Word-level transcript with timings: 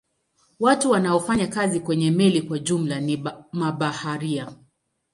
Watu 0.59 0.91
wanaofanya 0.91 1.47
kazi 1.47 1.79
kwenye 1.79 2.11
meli 2.11 2.41
kwa 2.41 2.59
jumla 2.59 2.99
ni 2.99 3.23
mabaharia. 3.51 4.53